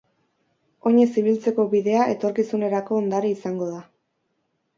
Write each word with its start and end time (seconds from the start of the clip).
Oinez 0.91 1.19
ibiltzeko 1.21 1.65
bidea 1.73 2.07
etorkizunerako 2.15 2.99
ondore 3.03 3.31
izango 3.35 3.71
da. 3.77 3.85